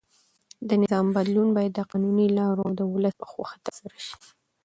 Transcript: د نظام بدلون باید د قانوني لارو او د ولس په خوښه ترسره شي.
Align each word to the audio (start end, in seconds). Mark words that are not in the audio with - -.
د 0.69 0.71
نظام 0.81 1.07
بدلون 1.17 1.49
باید 1.57 1.71
د 1.75 1.79
قانوني 1.89 2.27
لارو 2.37 2.61
او 2.67 2.71
د 2.79 2.81
ولس 2.93 3.13
په 3.21 3.25
خوښه 3.31 3.57
ترسره 3.65 3.97
شي. 4.05 4.15